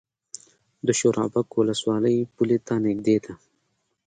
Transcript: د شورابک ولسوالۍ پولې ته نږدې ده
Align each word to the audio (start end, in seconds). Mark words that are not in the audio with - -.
د 0.87 0.89
شورابک 0.99 1.47
ولسوالۍ 1.55 2.17
پولې 2.35 2.57
ته 2.67 2.73
نږدې 2.85 3.17
ده 3.23 3.33